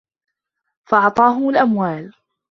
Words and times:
فَأَعْطَاهُمْ 0.85 1.49
الْأَمْوَالَ 1.49 2.11